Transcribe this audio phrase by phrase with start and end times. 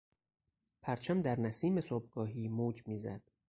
[0.81, 3.21] پرچم در نسیم صبحگاهی موج میزد.